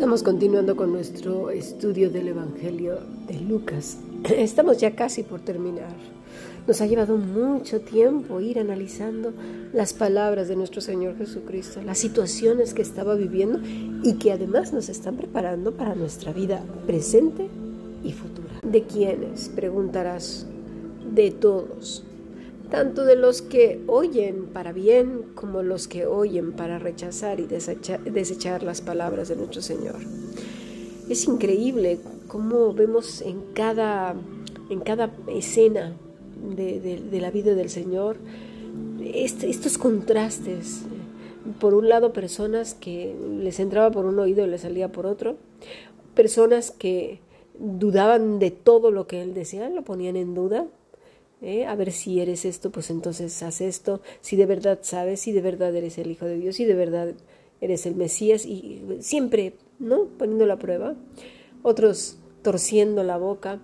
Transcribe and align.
Estamos 0.00 0.22
continuando 0.22 0.76
con 0.76 0.92
nuestro 0.92 1.50
estudio 1.50 2.08
del 2.08 2.28
Evangelio 2.28 3.00
de 3.28 3.38
Lucas. 3.38 3.98
Estamos 4.34 4.78
ya 4.78 4.96
casi 4.96 5.22
por 5.24 5.40
terminar. 5.40 5.92
Nos 6.66 6.80
ha 6.80 6.86
llevado 6.86 7.18
mucho 7.18 7.82
tiempo 7.82 8.40
ir 8.40 8.58
analizando 8.58 9.34
las 9.74 9.92
palabras 9.92 10.48
de 10.48 10.56
nuestro 10.56 10.80
Señor 10.80 11.18
Jesucristo, 11.18 11.82
las 11.82 11.98
situaciones 11.98 12.72
que 12.72 12.80
estaba 12.80 13.14
viviendo 13.14 13.60
y 14.02 14.14
que 14.14 14.32
además 14.32 14.72
nos 14.72 14.88
están 14.88 15.16
preparando 15.16 15.72
para 15.72 15.94
nuestra 15.94 16.32
vida 16.32 16.64
presente 16.86 17.48
y 18.02 18.12
futura. 18.12 18.54
¿De 18.62 18.84
quiénes? 18.84 19.50
Preguntarás. 19.50 20.46
De 21.14 21.30
todos 21.30 22.04
tanto 22.70 23.04
de 23.04 23.16
los 23.16 23.42
que 23.42 23.80
oyen 23.86 24.46
para 24.46 24.72
bien 24.72 25.24
como 25.34 25.62
los 25.62 25.88
que 25.88 26.06
oyen 26.06 26.52
para 26.52 26.78
rechazar 26.78 27.40
y 27.40 27.46
desechar, 27.46 28.62
las 28.62 28.80
palabras 28.80 29.28
de 29.28 29.36
nuestro 29.36 29.60
Señor. 29.60 29.96
Es 31.08 31.26
increíble 31.26 31.98
cómo 32.28 32.72
vemos 32.72 33.22
en 33.22 33.42
cada, 33.52 34.14
en 34.70 34.80
cada 34.80 35.10
escena 35.28 35.96
de, 36.56 37.20
la 37.20 37.30
vida 37.30 37.54
del 37.54 37.70
Señor 37.70 38.16
estos 39.02 39.76
contrastes. 39.76 40.82
Por 41.58 41.74
un 41.74 41.88
lado, 41.88 42.12
personas 42.12 42.74
que 42.74 43.16
les 43.40 43.58
entraba 43.58 43.90
por 43.90 44.04
un 44.04 44.18
oído 44.18 44.46
y 44.46 44.48
les 44.48 44.60
salía 44.60 44.92
por 44.92 45.06
otro, 45.06 45.36
personas 46.14 46.70
que 46.70 47.20
dudaban 47.58 48.38
de 48.38 48.50
todo 48.50 48.90
lo 48.90 49.06
que 49.06 49.22
Él 49.22 49.34
decía, 49.34 49.68
lo 49.68 49.82
ponían 49.82 50.16
en 50.16 50.34
duda, 50.34 50.66
¿eh? 51.42 51.66
a 51.66 51.74
ver 51.74 51.92
si 51.92 52.20
eres 52.20 52.44
esto, 52.44 52.70
pues 52.70 52.90
entonces 52.90 53.42
haz 53.42 53.60
esto, 53.60 54.00
si 54.20 54.36
de 54.36 54.46
verdad 54.46 54.80
sabes, 54.82 55.20
si 55.20 55.32
de 55.32 55.40
verdad 55.40 55.74
eres 55.74 55.98
el 55.98 56.10
Hijo 56.10 56.26
de 56.26 56.36
Dios, 56.36 56.56
si 56.56 56.64
de 56.64 56.74
verdad 56.74 57.14
eres 57.60 57.86
el 57.86 57.94
Mesías, 57.94 58.46
y 58.46 58.82
siempre, 59.00 59.54
¿no? 59.78 60.04
Poniendo 60.18 60.46
la 60.46 60.58
prueba. 60.58 60.94
Otros 61.62 62.18
torciendo 62.42 63.04
la 63.04 63.18
boca 63.18 63.60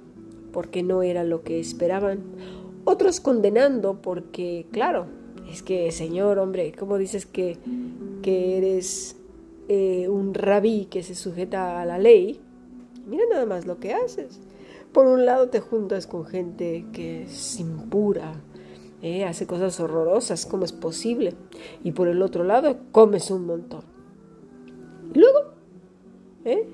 porque 0.53 0.83
no 0.83 1.03
era 1.03 1.25
lo 1.25 1.43
que 1.43 1.61
esperaban. 1.61 2.23
Otros 2.85 3.21
condenando 3.21 4.01
porque, 4.03 4.67
claro, 4.71 5.07
es 5.51 5.63
que, 5.63 5.91
Señor, 5.93 6.39
hombre, 6.39 6.73
¿cómo 6.79 6.99
dices 6.99 7.27
que, 7.27 7.59
que 8.23 8.59
eres 8.59 9.17
eh, 9.69 10.09
un 10.09 10.35
rabí 10.35 10.87
que 10.87 11.03
se 11.03 11.15
sujeta 11.15 11.81
a 11.81 11.85
la 11.85 11.99
ley? 11.99 12.41
Mira 13.07 13.25
nada 13.31 13.47
más 13.47 13.67
lo 13.67 13.79
que 13.79 13.95
haces. 13.95 14.41
Por 14.97 15.09
un 15.09 15.27
lado 15.27 15.51
te 15.51 15.61
juntas 15.61 16.07
con 16.07 16.25
gente 16.25 16.87
que 16.95 17.25
es 17.25 17.61
impura, 17.61 18.33
¿eh? 19.03 19.27
hace 19.27 19.47
cosas 19.47 19.79
horrorosas, 19.79 20.47
¿cómo 20.47 20.65
es 20.65 20.73
posible? 20.73 21.35
Y 21.85 21.93
por 21.93 22.09
el 22.09 22.23
otro 22.23 22.45
lado 22.45 22.79
comes 22.93 23.31
un 23.31 23.45
montón. 23.45 23.83
Y 25.13 25.19
luego, 25.19 25.39
¿eh? 26.47 26.67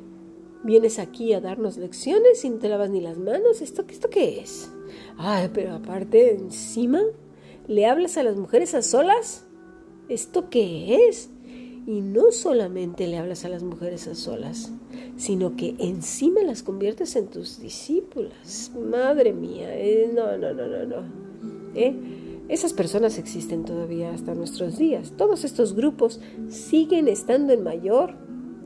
vienes 0.62 1.00
aquí 1.00 1.32
a 1.32 1.40
darnos 1.40 1.78
lecciones 1.78 2.44
no 2.44 2.58
te 2.58 2.68
lavas 2.68 2.90
ni 2.90 3.00
las 3.00 3.18
manos. 3.18 3.60
¿Esto, 3.60 3.84
¿Esto 3.88 4.08
qué 4.08 4.40
es? 4.40 4.70
Ay, 5.18 5.50
pero 5.52 5.74
aparte, 5.74 6.32
encima, 6.32 7.02
¿le 7.66 7.86
hablas 7.86 8.18
a 8.18 8.22
las 8.22 8.36
mujeres 8.36 8.72
a 8.76 8.82
solas? 8.82 9.48
¿Esto 10.08 10.48
qué 10.48 11.08
es? 11.08 11.28
Y 11.86 12.00
no 12.00 12.30
solamente 12.30 13.08
le 13.08 13.18
hablas 13.18 13.44
a 13.44 13.48
las 13.48 13.62
mujeres 13.62 14.06
a 14.06 14.14
solas, 14.14 14.72
sino 15.16 15.56
que 15.56 15.74
encima 15.78 16.42
las 16.42 16.62
conviertes 16.62 17.16
en 17.16 17.28
tus 17.28 17.60
discípulas. 17.60 18.70
Madre 18.76 19.32
mía, 19.32 19.76
eh, 19.76 20.10
no, 20.14 20.36
no, 20.38 20.52
no, 20.54 20.66
no, 20.66 20.84
no. 20.84 20.96
¿Eh? 21.74 21.94
Esas 22.48 22.72
personas 22.72 23.18
existen 23.18 23.64
todavía 23.64 24.12
hasta 24.12 24.34
nuestros 24.34 24.78
días. 24.78 25.14
Todos 25.16 25.44
estos 25.44 25.74
grupos 25.74 26.20
siguen 26.48 27.08
estando 27.08 27.52
en 27.52 27.64
mayor 27.64 28.14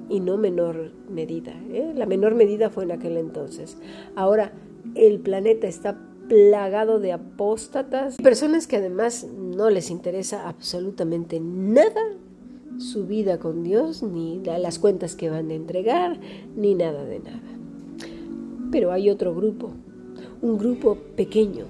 y 0.09 0.21
no 0.21 0.37
menor 0.37 0.93
medida. 1.09 1.53
¿eh? 1.71 1.93
La 1.95 2.07
menor 2.07 2.35
medida 2.35 2.71
fue 2.71 2.85
en 2.85 2.93
aquel 2.93 3.17
entonces. 3.17 3.79
Ahora 4.15 4.53
el 4.95 5.21
planeta 5.21 5.67
está 5.67 5.99
plagado 6.29 6.99
de 6.99 7.13
apóstatas, 7.13 8.17
personas 8.17 8.67
que 8.67 8.77
además 8.77 9.25
no 9.25 9.71
les 9.71 9.91
interesa 9.91 10.49
absolutamente 10.49 11.39
nada 11.41 12.03
su 12.79 13.07
vida 13.07 13.39
con 13.39 13.63
Dios, 13.63 14.03
ni 14.03 14.41
las 14.45 14.79
cuentas 14.79 15.17
que 15.17 15.31
van 15.31 15.51
a 15.51 15.55
entregar, 15.55 16.19
ni 16.57 16.75
nada 16.75 17.05
de 17.05 17.21
nada. 17.21 17.41
Pero 18.71 18.93
hay 18.93 19.11
otro 19.11 19.35
grupo, 19.35 19.71
un 20.43 20.59
grupo 20.59 20.97
pequeño, 21.17 21.65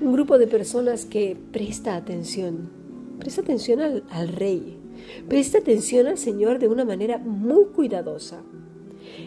un 0.00 0.12
grupo 0.12 0.38
de 0.38 0.46
personas 0.46 1.04
que 1.04 1.36
presta 1.52 1.96
atención, 1.96 2.70
presta 3.18 3.40
atención 3.40 3.80
al, 3.80 4.04
al 4.10 4.28
rey, 4.28 4.78
presta 5.28 5.58
atención 5.58 6.06
al 6.06 6.18
Señor 6.18 6.58
de 6.58 6.68
una 6.68 6.84
manera 6.84 7.18
muy 7.18 7.66
cuidadosa. 7.66 8.42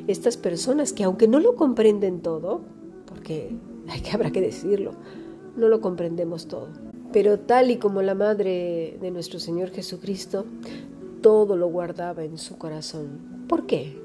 Estas 0.08 0.38
personas 0.38 0.94
que 0.94 1.04
aunque 1.04 1.28
no 1.28 1.40
lo 1.40 1.56
comprenden 1.56 2.22
todo, 2.22 2.62
porque 3.06 3.52
hay 3.88 4.02
que 4.02 4.12
habrá 4.12 4.32
que 4.32 4.42
decirlo, 4.42 4.92
no 5.56 5.68
lo 5.68 5.82
comprendemos 5.82 6.48
todo. 6.48 6.70
Pero 7.12 7.40
tal 7.40 7.72
y 7.72 7.78
como 7.78 8.02
la 8.02 8.16
madre 8.16 8.98
de 9.02 9.12
nuestro 9.12 9.40
Señor 9.40 9.72
Jesucristo, 9.72 10.46
todo 11.22 11.56
lo 11.56 11.68
guardaba 11.68 12.24
en 12.24 12.38
su 12.38 12.58
corazón. 12.58 13.46
¿Por 13.48 13.66
qué? 13.66 14.02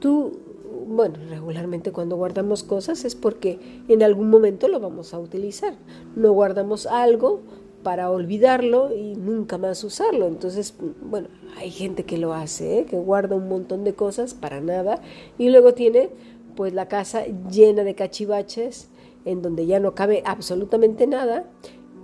Tú, 0.00 0.38
bueno, 0.86 1.18
regularmente 1.28 1.92
cuando 1.92 2.16
guardamos 2.16 2.62
cosas 2.62 3.04
es 3.04 3.14
porque 3.14 3.58
en 3.88 4.02
algún 4.02 4.30
momento 4.30 4.68
lo 4.68 4.80
vamos 4.80 5.14
a 5.14 5.18
utilizar. 5.18 5.74
No 6.16 6.32
guardamos 6.32 6.86
algo 6.86 7.40
para 7.82 8.10
olvidarlo 8.10 8.94
y 8.94 9.14
nunca 9.14 9.58
más 9.58 9.82
usarlo. 9.84 10.26
Entonces, 10.26 10.74
bueno, 11.02 11.28
hay 11.56 11.70
gente 11.70 12.04
que 12.04 12.18
lo 12.18 12.34
hace, 12.34 12.80
¿eh? 12.80 12.84
que 12.84 12.96
guarda 12.96 13.36
un 13.36 13.48
montón 13.48 13.84
de 13.84 13.94
cosas 13.94 14.34
para 14.34 14.60
nada 14.60 15.00
y 15.38 15.50
luego 15.50 15.74
tiene 15.74 16.10
pues 16.56 16.74
la 16.74 16.88
casa 16.88 17.24
llena 17.50 17.84
de 17.84 17.94
cachivaches 17.94 18.88
en 19.24 19.42
donde 19.42 19.66
ya 19.66 19.78
no 19.78 19.94
cabe 19.94 20.22
absolutamente 20.24 21.06
nada 21.06 21.44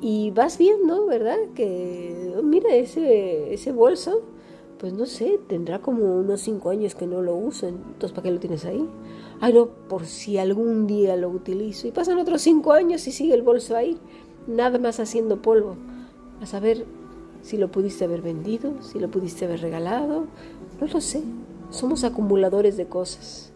y 0.00 0.30
vas 0.32 0.58
viendo, 0.58 1.06
¿verdad? 1.06 1.38
Que 1.54 2.34
mira 2.42 2.74
ese, 2.74 3.52
ese 3.52 3.72
bolso 3.72 4.22
pues 4.84 4.92
no 4.92 5.06
sé, 5.06 5.40
tendrá 5.48 5.80
como 5.80 6.16
unos 6.16 6.42
cinco 6.42 6.68
años 6.68 6.94
que 6.94 7.06
no 7.06 7.22
lo 7.22 7.34
uso, 7.34 7.68
entonces 7.68 8.12
¿para 8.12 8.24
qué 8.24 8.30
lo 8.30 8.38
tienes 8.38 8.66
ahí? 8.66 8.86
Ay, 9.40 9.54
no, 9.54 9.66
por 9.66 10.04
si 10.04 10.36
algún 10.36 10.86
día 10.86 11.16
lo 11.16 11.30
utilizo. 11.30 11.88
Y 11.88 11.90
pasan 11.90 12.18
otros 12.18 12.42
cinco 12.42 12.72
años 12.72 13.06
y 13.06 13.12
sigue 13.12 13.32
el 13.32 13.40
bolso 13.40 13.76
ahí, 13.76 13.96
nada 14.46 14.78
más 14.78 15.00
haciendo 15.00 15.40
polvo. 15.40 15.76
A 16.42 16.46
saber 16.46 16.84
si 17.40 17.56
lo 17.56 17.70
pudiste 17.70 18.04
haber 18.04 18.20
vendido, 18.20 18.74
si 18.82 18.98
lo 18.98 19.10
pudiste 19.10 19.46
haber 19.46 19.62
regalado, 19.62 20.26
no 20.80 20.86
lo 20.86 21.00
sé. 21.00 21.22
Somos 21.70 22.04
acumuladores 22.04 22.76
de 22.76 22.86
cosas. 22.86 23.52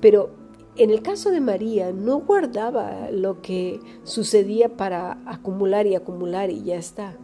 Pero 0.00 0.30
en 0.76 0.90
el 0.90 1.02
caso 1.02 1.30
de 1.30 1.40
María, 1.40 1.92
no 1.92 2.20
guardaba 2.20 3.10
lo 3.10 3.42
que 3.42 3.80
sucedía 4.04 4.76
para 4.76 5.18
acumular 5.26 5.86
y 5.86 5.94
acumular 5.94 6.50
y 6.50 6.62
ya 6.62 6.76
está 6.76 7.16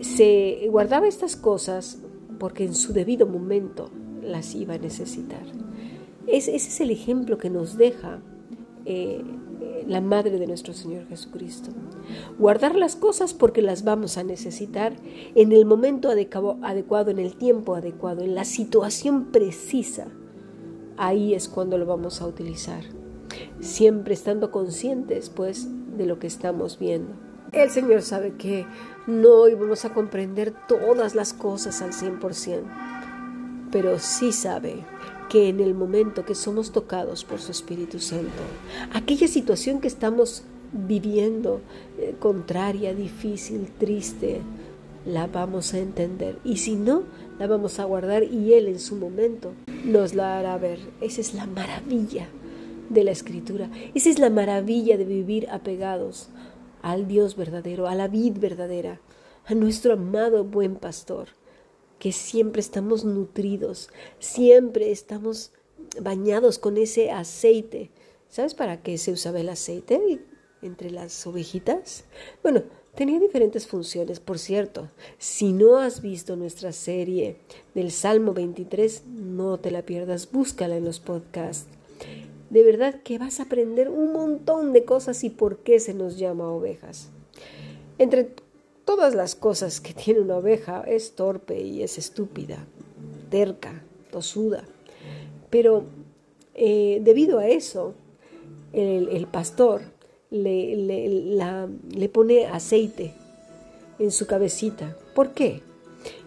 se 0.00 0.68
guardaba 0.70 1.08
estas 1.08 1.36
cosas 1.36 1.98
porque 2.38 2.64
en 2.64 2.74
su 2.74 2.92
debido 2.92 3.26
momento 3.26 3.90
las 4.22 4.54
iba 4.54 4.74
a 4.74 4.78
necesitar. 4.78 5.44
ese 6.26 6.56
es 6.56 6.80
el 6.80 6.90
ejemplo 6.90 7.38
que 7.38 7.50
nos 7.50 7.76
deja 7.76 8.20
eh, 8.84 9.22
la 9.86 10.00
Madre 10.00 10.38
de 10.38 10.46
nuestro 10.46 10.74
Señor 10.74 11.06
Jesucristo. 11.06 11.70
Guardar 12.38 12.74
las 12.74 12.96
cosas 12.96 13.34
porque 13.34 13.62
las 13.62 13.84
vamos 13.84 14.18
a 14.18 14.24
necesitar 14.24 14.96
en 15.34 15.52
el 15.52 15.64
momento 15.64 16.10
adecuado, 16.10 17.10
en 17.10 17.18
el 17.18 17.36
tiempo 17.36 17.74
adecuado, 17.74 18.22
en 18.22 18.34
la 18.34 18.44
situación 18.44 19.26
precisa. 19.26 20.08
Ahí 20.96 21.34
es 21.34 21.48
cuando 21.48 21.76
lo 21.78 21.86
vamos 21.86 22.20
a 22.20 22.26
utilizar. 22.26 22.82
Siempre 23.60 24.14
estando 24.14 24.50
conscientes, 24.50 25.30
pues, 25.30 25.68
de 25.96 26.06
lo 26.06 26.18
que 26.18 26.26
estamos 26.26 26.78
viendo. 26.78 27.12
El 27.52 27.70
Señor 27.70 28.02
sabe 28.02 28.34
que 28.34 28.66
no 29.06 29.48
íbamos 29.48 29.84
a 29.84 29.92
comprender 29.92 30.54
todas 30.68 31.14
las 31.14 31.32
cosas 31.32 31.80
al 31.82 31.92
100%, 31.92 32.62
pero 33.70 33.98
sí 33.98 34.32
sabe 34.32 34.84
que 35.28 35.48
en 35.48 35.60
el 35.60 35.74
momento 35.74 36.24
que 36.24 36.34
somos 36.34 36.72
tocados 36.72 37.24
por 37.24 37.40
su 37.40 37.52
Espíritu 37.52 37.98
Santo, 37.98 38.42
aquella 38.92 39.28
situación 39.28 39.80
que 39.80 39.88
estamos 39.88 40.44
viviendo, 40.72 41.60
eh, 41.98 42.14
contraria, 42.18 42.94
difícil, 42.94 43.68
triste, 43.78 44.40
la 45.04 45.26
vamos 45.26 45.72
a 45.74 45.78
entender. 45.78 46.38
Y 46.44 46.56
si 46.58 46.74
no, 46.74 47.04
la 47.38 47.46
vamos 47.46 47.78
a 47.78 47.84
guardar 47.84 48.24
y 48.24 48.54
Él 48.54 48.66
en 48.66 48.80
su 48.80 48.96
momento 48.96 49.52
nos 49.86 50.14
la 50.14 50.38
hará 50.38 50.58
ver. 50.58 50.80
Esa 51.00 51.20
es 51.20 51.32
la 51.32 51.46
maravilla 51.46 52.28
de 52.90 53.04
la 53.04 53.12
escritura. 53.12 53.70
Esa 53.94 54.10
es 54.10 54.18
la 54.18 54.30
maravilla 54.30 54.96
de 54.96 55.04
vivir 55.04 55.48
apegados 55.50 56.28
al 56.82 57.06
Dios 57.06 57.36
verdadero, 57.36 57.86
a 57.86 57.94
la 57.94 58.08
vid 58.08 58.38
verdadera, 58.38 59.00
a 59.44 59.54
nuestro 59.54 59.94
amado 59.94 60.44
buen 60.44 60.76
pastor, 60.76 61.28
que 61.98 62.12
siempre 62.12 62.60
estamos 62.60 63.04
nutridos, 63.04 63.88
siempre 64.18 64.90
estamos 64.90 65.52
bañados 66.00 66.58
con 66.58 66.76
ese 66.76 67.10
aceite. 67.10 67.90
¿Sabes 68.28 68.54
para 68.54 68.82
qué 68.82 68.98
se 68.98 69.12
usaba 69.12 69.40
el 69.40 69.48
aceite 69.48 70.20
entre 70.62 70.90
las 70.90 71.26
ovejitas? 71.26 72.04
Bueno, 72.42 72.64
Tenía 72.96 73.20
diferentes 73.20 73.66
funciones, 73.66 74.20
por 74.20 74.38
cierto. 74.38 74.88
Si 75.18 75.52
no 75.52 75.76
has 75.76 76.00
visto 76.00 76.34
nuestra 76.34 76.72
serie 76.72 77.36
del 77.74 77.90
Salmo 77.90 78.32
23, 78.32 79.02
no 79.06 79.58
te 79.58 79.70
la 79.70 79.82
pierdas, 79.82 80.32
búscala 80.32 80.78
en 80.78 80.86
los 80.86 80.98
podcasts. 80.98 81.68
De 82.48 82.62
verdad 82.62 83.02
que 83.02 83.18
vas 83.18 83.38
a 83.38 83.42
aprender 83.42 83.90
un 83.90 84.14
montón 84.14 84.72
de 84.72 84.86
cosas 84.86 85.24
y 85.24 85.30
por 85.30 85.58
qué 85.58 85.78
se 85.78 85.92
nos 85.92 86.16
llama 86.16 86.48
ovejas. 86.48 87.10
Entre 87.98 88.30
todas 88.86 89.14
las 89.14 89.34
cosas 89.34 89.82
que 89.82 89.92
tiene 89.92 90.20
una 90.20 90.38
oveja, 90.38 90.82
es 90.86 91.12
torpe 91.12 91.60
y 91.60 91.82
es 91.82 91.98
estúpida, 91.98 92.64
terca, 93.28 93.84
tosuda. 94.10 94.64
Pero 95.50 95.84
eh, 96.54 97.02
debido 97.02 97.40
a 97.40 97.46
eso, 97.48 97.92
el 98.72 99.26
pastor 99.26 99.82
le, 100.30 100.76
le, 100.76 102.08
pone 102.08 102.46
aceite 102.46 103.14
en 103.98 104.10
su 104.10 104.26
cabecita. 104.26 104.96
¿Por 105.14 105.32
qué? 105.32 105.62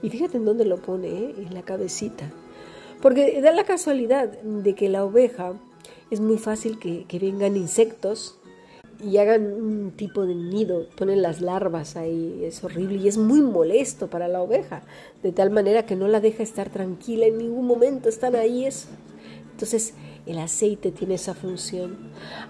Y 0.01 0.09
fíjate 0.09 0.37
en 0.37 0.45
dónde 0.45 0.65
lo 0.65 0.77
pone, 0.77 1.07
¿eh? 1.07 1.35
en 1.37 1.53
la 1.53 1.63
cabecita. 1.63 2.31
Porque 3.01 3.41
da 3.41 3.51
la 3.51 3.63
casualidad 3.63 4.29
de 4.29 4.75
que 4.75 4.89
la 4.89 5.05
oveja 5.05 5.53
es 6.11 6.19
muy 6.19 6.37
fácil 6.37 6.79
que, 6.79 7.05
que, 7.07 7.19
vengan 7.19 7.55
insectos 7.55 8.39
y 9.01 9.17
hagan 9.17 9.45
un 9.45 9.91
tipo 9.91 10.25
de 10.25 10.35
nido, 10.35 10.87
ponen 10.97 11.21
las 11.21 11.39
larvas 11.39 11.95
ahí, 11.95 12.41
es 12.43 12.61
horrible 12.63 12.97
y 12.97 13.07
es 13.07 13.17
muy 13.17 13.41
molesto 13.41 14.09
para 14.09 14.27
la 14.27 14.41
oveja, 14.41 14.81
de 15.23 15.31
tal 15.31 15.51
manera 15.51 15.85
que 15.85 15.95
no 15.95 16.09
la 16.09 16.19
deja 16.19 16.43
estar 16.43 16.69
tranquila 16.69 17.25
en 17.25 17.37
ningún 17.37 17.65
momento, 17.65 18.09
están 18.09 18.35
ahí. 18.35 18.65
Es... 18.65 18.87
Entonces, 19.51 19.93
el 20.29 20.37
aceite 20.37 20.91
tiene 20.91 21.15
esa 21.15 21.33
función. 21.33 21.97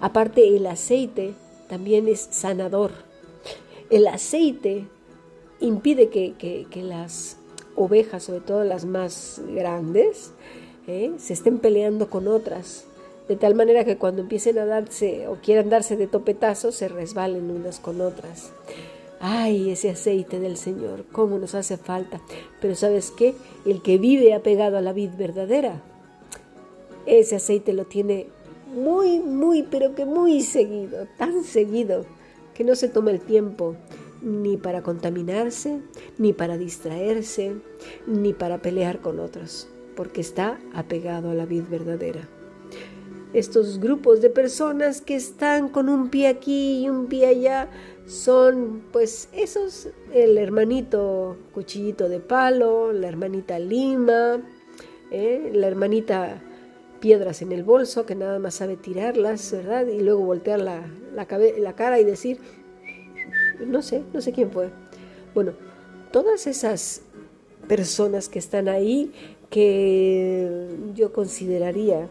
Aparte, 0.01 0.55
el 0.55 0.67
aceite 0.67 1.33
también 1.69 2.09
es 2.09 2.27
sanador. 2.29 2.91
El 3.89 4.05
aceite 4.07 4.85
impide 5.61 6.09
que, 6.09 6.67
las 6.83 7.37
ovejas, 7.77 8.23
sobre 8.23 8.41
todo 8.41 8.65
las 8.65 8.83
más 8.83 9.41
grandes, 9.55 10.33
¿eh? 10.87 11.13
se 11.19 11.31
estén 11.31 11.59
peleando 11.59 12.09
con 12.09 12.27
otras, 12.27 12.83
de 13.29 13.37
tal 13.37 13.55
manera 13.55 13.85
que 13.85 13.97
cuando 13.97 14.23
empiecen 14.23 14.59
a 14.59 14.65
darse 14.65 15.29
o 15.29 15.35
quieran 15.35 15.69
darse 15.69 15.95
de 15.95 16.07
topetazos, 16.07 16.75
se 16.75 16.89
resbalen 16.89 17.49
unas 17.49 17.79
con 17.79 18.01
otras. 18.01 18.51
Ay, 19.21 19.69
ese 19.69 19.89
aceite 19.89 20.39
del 20.39 20.57
Señor, 20.57 21.05
cómo 21.13 21.37
nos 21.37 21.55
hace 21.55 21.77
falta. 21.77 22.19
Pero 22.59 22.75
¿sabes 22.75 23.11
qué? 23.11 23.35
El 23.65 23.81
que 23.81 23.97
vive 23.97 24.33
apegado 24.33 24.77
a 24.77 24.81
la 24.81 24.91
vid 24.91 25.11
verdadera 25.17 25.81
ese 27.17 27.37
aceite 27.37 27.73
lo 27.73 27.85
tiene 27.85 28.27
muy, 28.73 29.19
muy, 29.19 29.63
pero 29.63 29.95
que 29.95 30.05
muy 30.05 30.41
seguido, 30.41 31.07
tan 31.17 31.43
seguido, 31.43 32.05
que 32.53 32.63
no 32.63 32.75
se 32.75 32.87
toma 32.87 33.11
el 33.11 33.19
tiempo 33.19 33.75
ni 34.21 34.57
para 34.57 34.83
contaminarse, 34.83 35.79
ni 36.17 36.33
para 36.33 36.57
distraerse, 36.57 37.55
ni 38.05 38.33
para 38.33 38.61
pelear 38.61 38.99
con 38.99 39.19
otros, 39.19 39.67
porque 39.95 40.21
está 40.21 40.59
apegado 40.73 41.31
a 41.31 41.33
la 41.33 41.45
vid 41.45 41.63
verdadera. 41.69 42.27
Estos 43.33 43.79
grupos 43.79 44.21
de 44.21 44.29
personas 44.29 45.01
que 45.01 45.15
están 45.15 45.69
con 45.69 45.87
un 45.87 46.09
pie 46.09 46.27
aquí 46.27 46.81
y 46.83 46.89
un 46.89 47.07
pie 47.07 47.27
allá 47.27 47.69
son 48.07 48.81
pues 48.91 49.29
esos, 49.33 49.89
el 50.13 50.37
hermanito 50.37 51.37
cuchillito 51.53 52.09
de 52.09 52.19
palo, 52.19 52.91
la 52.91 53.07
hermanita 53.07 53.59
lima, 53.59 54.41
¿eh? 55.11 55.51
la 55.53 55.67
hermanita 55.67 56.41
piedras 56.99 57.41
en 57.41 57.51
el 57.51 57.63
bolso, 57.63 58.05
que 58.05 58.15
nada 58.15 58.39
más 58.39 58.55
sabe 58.55 58.77
tirarlas, 58.77 59.51
¿verdad? 59.51 59.87
Y 59.87 60.01
luego 60.01 60.21
voltear 60.21 60.59
la, 60.59 60.85
la, 61.13 61.75
cara 61.75 61.99
y 61.99 62.03
decir, 62.03 62.39
no 63.65 63.81
sé, 63.81 64.03
no 64.13 64.21
sé 64.21 64.31
quién 64.31 64.51
fue. 64.51 64.69
Bueno, 65.33 65.53
todas 66.11 66.47
esas 66.47 67.01
personas 67.67 68.29
que 68.29 68.39
están 68.39 68.67
ahí, 68.67 69.11
que 69.49 70.69
yo 70.93 71.11
consideraría 71.13 72.09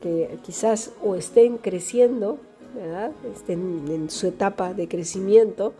que 0.00 0.38
quizás 0.44 0.92
o 1.02 1.16
estén 1.16 1.58
creciendo, 1.58 2.38
¿verdad? 2.74 3.12
Estén 3.34 3.84
en 3.88 4.10
su 4.10 4.28
etapa 4.28 4.74
de 4.74 4.88
crecimiento, 4.88 5.74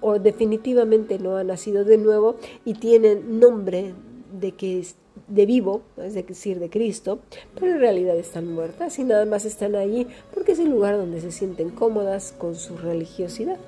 o 0.00 0.18
definitivamente 0.18 1.18
no 1.18 1.36
han 1.36 1.46
nacido 1.46 1.84
de 1.84 1.96
nuevo 1.96 2.36
y 2.64 2.74
tienen 2.74 3.38
nombre 3.38 3.94
de 4.32 4.52
que 4.52 4.84
de 5.28 5.46
vivo, 5.46 5.82
es 5.96 6.14
decir, 6.14 6.58
de 6.58 6.70
Cristo, 6.70 7.20
pero 7.54 7.72
en 7.72 7.80
realidad 7.80 8.16
están 8.16 8.52
muertas 8.52 8.98
y 8.98 9.04
nada 9.04 9.24
más 9.24 9.44
están 9.44 9.74
allí 9.74 10.06
porque 10.34 10.52
es 10.52 10.58
el 10.58 10.70
lugar 10.70 10.96
donde 10.96 11.20
se 11.20 11.32
sienten 11.32 11.70
cómodas 11.70 12.34
con 12.36 12.54
su 12.54 12.76
religiosidad. 12.76 13.58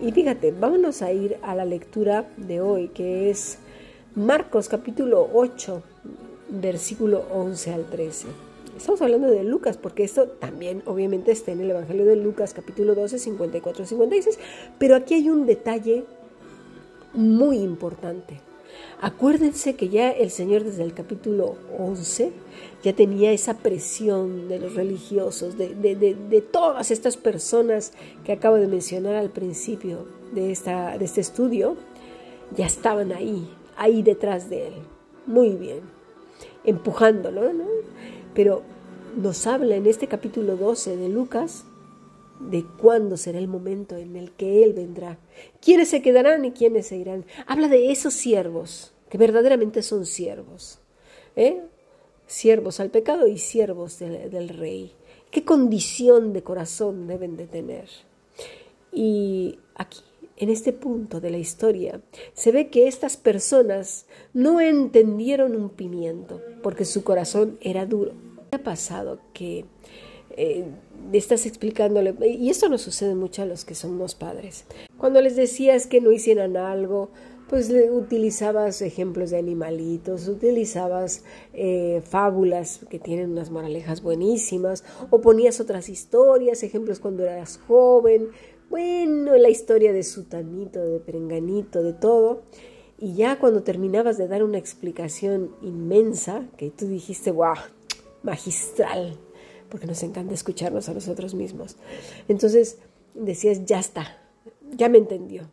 Y 0.00 0.12
fíjate, 0.12 0.52
vámonos 0.52 1.02
a 1.02 1.12
ir 1.12 1.36
a 1.42 1.54
la 1.54 1.64
lectura 1.64 2.28
de 2.36 2.60
hoy, 2.60 2.88
que 2.88 3.30
es 3.30 3.58
Marcos 4.14 4.68
capítulo 4.68 5.28
8, 5.32 5.82
versículo 6.50 7.24
11 7.32 7.72
al 7.72 7.84
13. 7.86 8.28
Estamos 8.76 9.00
hablando 9.02 9.30
de 9.30 9.44
Lucas, 9.44 9.76
porque 9.76 10.04
esto 10.04 10.26
también 10.26 10.82
obviamente 10.86 11.30
está 11.30 11.52
en 11.52 11.60
el 11.60 11.70
Evangelio 11.70 12.04
de 12.04 12.16
Lucas 12.16 12.54
capítulo 12.54 12.94
12, 12.94 13.18
54 13.18 13.86
56, 13.86 14.38
pero 14.78 14.96
aquí 14.96 15.14
hay 15.14 15.30
un 15.30 15.46
detalle 15.46 16.04
muy 17.12 17.58
importante. 17.58 18.40
Acuérdense 19.00 19.74
que 19.74 19.88
ya 19.88 20.10
el 20.10 20.30
Señor 20.30 20.64
desde 20.64 20.82
el 20.82 20.94
capítulo 20.94 21.56
11 21.78 22.32
ya 22.82 22.94
tenía 22.94 23.32
esa 23.32 23.58
presión 23.58 24.48
de 24.48 24.58
los 24.58 24.74
religiosos, 24.74 25.58
de, 25.58 26.44
todas 26.52 26.90
estas 26.90 27.16
personas 27.16 27.92
que 28.24 28.32
acabo 28.32 28.56
de 28.56 28.66
mencionar 28.66 29.16
al 29.16 29.30
principio 29.30 30.06
de, 30.32 30.42
de 30.46 31.04
este 31.04 31.20
estudio, 31.20 31.76
ya 32.56 32.66
estaban 32.66 33.12
ahí, 33.12 33.48
ahí 33.76 34.02
detrás 34.02 34.48
de 34.48 34.68
él. 34.68 34.74
Muy 35.26 35.50
bien, 35.50 35.80
empujándolo, 36.64 37.52
¿no? 37.52 37.66
Pero 38.34 38.62
nos 39.16 39.46
habla 39.46 39.76
en 39.76 39.86
este 39.86 40.06
capítulo 40.06 40.56
12 40.56 40.96
de 40.96 41.08
Lucas 41.08 41.64
de 42.40 42.64
cuándo 42.80 43.16
será 43.16 43.38
el 43.38 43.48
momento 43.48 43.96
en 43.96 44.16
el 44.16 44.32
que 44.32 44.64
Él 44.64 44.72
vendrá, 44.72 45.18
quiénes 45.60 45.88
se 45.88 46.02
quedarán 46.02 46.44
y 46.44 46.52
quiénes 46.52 46.88
se 46.88 46.96
irán. 46.96 47.24
Habla 47.46 47.68
de 47.68 47.90
esos 47.90 48.14
siervos, 48.14 48.92
que 49.08 49.18
verdaderamente 49.18 49.82
son 49.82 50.06
siervos, 50.06 50.78
¿eh? 51.36 51.62
siervos 52.26 52.80
al 52.80 52.90
pecado 52.90 53.26
y 53.26 53.38
siervos 53.38 53.98
del 53.98 54.48
Rey. 54.48 54.92
¿Qué 55.30 55.44
condición 55.44 56.32
de 56.32 56.42
corazón 56.42 57.06
deben 57.06 57.36
de 57.36 57.46
tener? 57.46 57.88
Y 58.92 59.58
aquí, 59.74 60.00
en 60.36 60.48
este 60.48 60.72
punto 60.72 61.20
de 61.20 61.30
la 61.30 61.38
historia, 61.38 62.00
se 62.32 62.52
ve 62.52 62.68
que 62.68 62.86
estas 62.86 63.16
personas 63.16 64.06
no 64.32 64.60
entendieron 64.60 65.56
un 65.56 65.70
pimiento, 65.70 66.40
porque 66.62 66.84
su 66.84 67.02
corazón 67.02 67.58
era 67.60 67.86
duro. 67.86 68.12
¿Qué 68.50 68.56
ha 68.56 68.62
pasado? 68.62 69.18
Que 69.32 69.64
eh, 70.36 70.64
estás 71.12 71.46
explicándole, 71.46 72.14
y 72.26 72.50
esto 72.50 72.68
nos 72.68 72.82
sucede 72.82 73.14
mucho 73.14 73.42
a 73.42 73.46
los 73.46 73.64
que 73.64 73.74
somos 73.74 74.14
padres. 74.14 74.64
Cuando 74.98 75.20
les 75.20 75.36
decías 75.36 75.86
que 75.86 76.00
no 76.00 76.12
hicieran 76.12 76.56
algo, 76.56 77.10
pues 77.48 77.70
utilizabas 77.70 78.80
ejemplos 78.82 79.30
de 79.30 79.38
animalitos, 79.38 80.28
utilizabas 80.28 81.24
eh, 81.52 82.02
fábulas 82.08 82.80
que 82.88 82.98
tienen 82.98 83.32
unas 83.32 83.50
moralejas 83.50 84.02
buenísimas, 84.02 84.84
o 85.10 85.20
ponías 85.20 85.60
otras 85.60 85.88
historias, 85.88 86.62
ejemplos 86.62 87.00
cuando 87.00 87.24
eras 87.24 87.60
joven, 87.66 88.28
bueno, 88.70 89.36
la 89.36 89.50
historia 89.50 89.92
de 89.92 90.02
Sutanito, 90.02 90.84
de 90.84 90.98
Perenganito, 90.98 91.82
de 91.82 91.92
todo. 91.92 92.42
Y 92.98 93.14
ya 93.14 93.38
cuando 93.38 93.62
terminabas 93.62 94.18
de 94.18 94.26
dar 94.26 94.42
una 94.42 94.58
explicación 94.58 95.54
inmensa, 95.62 96.48
que 96.56 96.70
tú 96.70 96.86
dijiste, 96.86 97.30
wow, 97.30 97.54
magistral, 98.22 99.18
porque 99.74 99.88
nos 99.88 100.04
encanta 100.04 100.32
escucharnos 100.32 100.88
a 100.88 100.94
nosotros 100.94 101.34
mismos. 101.34 101.74
Entonces 102.28 102.78
decías, 103.12 103.64
ya 103.64 103.80
está, 103.80 104.18
ya 104.70 104.88
me 104.88 104.98
entendió. 104.98 105.50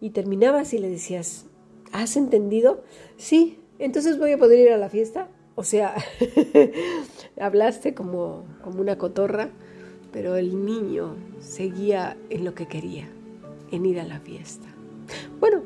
Y 0.00 0.10
terminabas 0.10 0.74
y 0.74 0.78
le 0.78 0.88
decías, 0.88 1.46
¿has 1.92 2.16
entendido? 2.16 2.82
Sí, 3.16 3.60
entonces 3.78 4.18
voy 4.18 4.32
a 4.32 4.38
poder 4.38 4.58
ir 4.58 4.72
a 4.72 4.76
la 4.76 4.88
fiesta. 4.88 5.28
O 5.54 5.62
sea, 5.62 5.94
hablaste 7.40 7.94
como, 7.94 8.44
como 8.64 8.80
una 8.80 8.98
cotorra, 8.98 9.50
pero 10.10 10.34
el 10.34 10.66
niño 10.66 11.14
seguía 11.38 12.16
en 12.28 12.44
lo 12.44 12.56
que 12.56 12.66
quería, 12.66 13.08
en 13.70 13.86
ir 13.86 14.00
a 14.00 14.04
la 14.04 14.18
fiesta. 14.18 14.66
Bueno, 15.38 15.62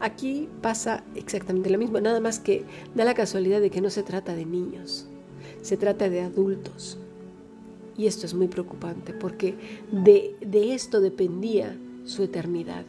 aquí 0.00 0.48
pasa 0.62 1.04
exactamente 1.14 1.68
lo 1.68 1.76
mismo, 1.76 2.00
nada 2.00 2.20
más 2.20 2.38
que 2.38 2.64
da 2.94 3.04
la 3.04 3.12
casualidad 3.12 3.60
de 3.60 3.68
que 3.68 3.82
no 3.82 3.90
se 3.90 4.02
trata 4.02 4.34
de 4.34 4.46
niños, 4.46 5.06
se 5.60 5.76
trata 5.76 6.08
de 6.08 6.22
adultos. 6.22 6.98
Y 7.98 8.06
esto 8.06 8.26
es 8.26 8.34
muy 8.34 8.48
preocupante 8.48 9.12
porque 9.12 9.54
de, 9.90 10.74
esto 10.74 11.00
dependía 11.00 11.76
su 12.04 12.22
eternidad. 12.22 12.84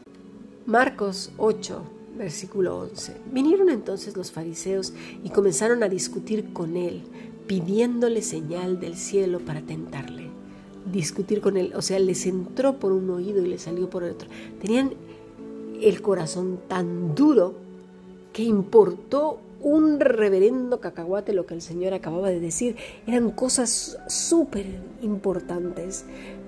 Marcos 0.66 1.32
8, 1.38 1.82
versículo 2.18 2.80
11. 2.80 3.16
Vinieron 3.32 3.70
entonces 3.70 4.18
los 4.18 4.32
fariseos 4.32 4.94
y 5.24 5.30
comenzaron 5.30 5.82
a 5.84 5.90
discutir 5.90 6.52
con 6.52 6.76
él, 6.76 7.04
pidiéndole 7.48 8.22
señal 8.22 8.80
del 8.80 8.98
cielo 8.98 9.40
para 9.40 9.62
tentarle. 9.62 10.28
Discutir 10.92 11.42
con 11.42 11.58
él, 11.58 11.74
o 11.76 11.82
sea, 11.82 12.00
les 12.00 12.26
entró 12.26 12.80
por 12.80 12.92
un 12.92 13.10
oído 13.10 13.44
y 13.44 13.48
le 13.48 13.60
salió 13.60 13.90
por 13.90 14.04
el 14.04 14.12
otro. 14.12 14.30
Tenían 14.60 14.94
el 15.82 16.02
corazón 16.02 16.60
tan 16.68 17.16
duro 17.16 17.56
que 18.34 18.44
importó 18.44 19.40
un 19.62 20.00
reverendo 20.00 20.80
cacahuate 20.80 21.34
lo 21.34 21.46
que 21.46 21.54
el 21.54 21.62
Señor 21.62 21.94
acababa 21.94 22.30
de 22.30 22.40
decir. 22.40 22.76
Eran 23.06 23.32
cosas 23.32 23.98
súper 24.08 24.66
importantes. 25.02 26.06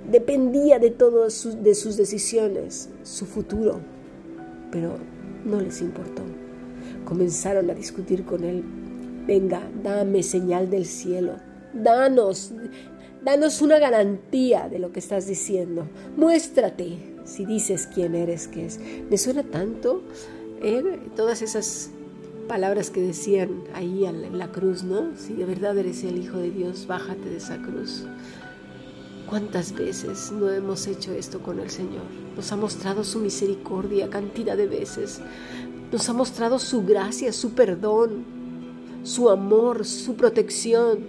Dependía 0.09 0.79
de 0.79 0.91
todas 0.91 1.63
de 1.63 1.75
sus 1.75 1.97
decisiones, 1.97 2.89
su 3.03 3.25
futuro. 3.25 3.79
Pero 4.71 4.97
no 5.45 5.59
les 5.59 5.81
importó. 5.81 6.23
Comenzaron 7.05 7.69
a 7.69 7.73
discutir 7.73 8.25
con 8.25 8.43
él. 8.43 8.63
Venga, 9.25 9.61
dame 9.83 10.23
señal 10.23 10.69
del 10.69 10.85
cielo. 10.85 11.33
Danos, 11.73 12.53
danos 13.23 13.61
una 13.61 13.79
garantía 13.79 14.69
de 14.69 14.79
lo 14.79 14.91
que 14.91 14.99
estás 14.99 15.27
diciendo. 15.27 15.87
Muéstrate 16.17 16.97
si 17.25 17.45
dices 17.45 17.87
quién 17.93 18.15
eres, 18.15 18.47
qué 18.47 18.65
es. 18.65 18.79
Me 19.09 19.17
suena 19.17 19.43
tanto 19.43 20.03
eh, 20.61 20.99
todas 21.15 21.41
esas 21.41 21.91
palabras 22.49 22.89
que 22.89 22.99
decían 22.99 23.63
ahí 23.73 24.03
en 24.05 24.37
la 24.37 24.51
cruz, 24.51 24.83
¿no? 24.83 25.15
Si 25.15 25.33
de 25.33 25.45
verdad 25.45 25.77
eres 25.77 26.03
el 26.03 26.17
Hijo 26.17 26.37
de 26.37 26.51
Dios, 26.51 26.87
bájate 26.87 27.29
de 27.29 27.37
esa 27.37 27.61
cruz. 27.61 28.03
¿Cuántas 29.29 29.71
veces 29.73 30.31
no 30.31 30.49
hemos 30.49 30.87
hecho 30.87 31.13
esto 31.13 31.39
con 31.41 31.59
el 31.59 31.69
Señor? 31.69 32.03
Nos 32.35 32.51
ha 32.51 32.57
mostrado 32.57 33.03
su 33.03 33.19
misericordia 33.19 34.09
cantidad 34.09 34.57
de 34.57 34.67
veces. 34.67 35.21
Nos 35.91 36.09
ha 36.09 36.13
mostrado 36.13 36.57
su 36.57 36.83
gracia, 36.83 37.31
su 37.31 37.51
perdón, 37.51 38.25
su 39.03 39.29
amor, 39.29 39.85
su 39.85 40.15
protección. 40.15 40.99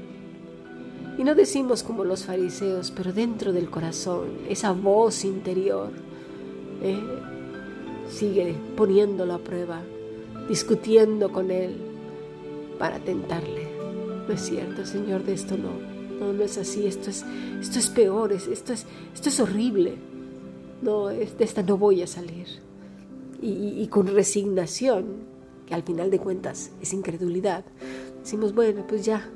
Y 1.16 1.24
no 1.24 1.34
decimos 1.34 1.82
como 1.82 2.04
los 2.04 2.24
fariseos, 2.24 2.90
pero 2.90 3.14
dentro 3.14 3.52
del 3.52 3.70
corazón, 3.70 4.28
esa 4.48 4.72
voz 4.72 5.24
interior 5.24 5.90
¿eh? 6.82 7.00
sigue 8.10 8.54
poniéndolo 8.76 9.32
a 9.32 9.38
prueba 9.38 9.80
discutiendo 10.50 11.30
con 11.30 11.52
Él 11.52 11.76
para 12.76 12.98
tentarle. 12.98 13.68
No 14.26 14.34
es 14.34 14.40
cierto, 14.40 14.84
Señor, 14.84 15.22
de 15.22 15.34
esto 15.34 15.56
no. 15.56 15.70
No, 16.18 16.32
no 16.32 16.42
es 16.42 16.58
así, 16.58 16.88
esto 16.88 17.08
es, 17.08 17.24
esto 17.60 17.78
es 17.78 17.88
peor, 17.88 18.32
esto, 18.32 18.72
es, 18.72 18.84
esto 19.14 19.28
es 19.28 19.38
horrible. 19.38 19.94
No, 20.82 21.06
de 21.06 21.30
esta 21.38 21.62
no 21.62 21.78
voy 21.78 22.02
a 22.02 22.08
salir. 22.08 22.48
Y, 23.40 23.80
y, 23.80 23.86
con 23.86 24.08
resignación, 24.08 25.06
que 25.66 25.74
al 25.74 25.84
final 25.84 26.10
de 26.10 26.18
cuentas 26.18 26.72
es 26.82 26.92
incredulidad, 26.92 27.64
decimos, 28.20 28.52
bueno, 28.52 28.84
pues 28.88 29.04
ya, 29.04 29.30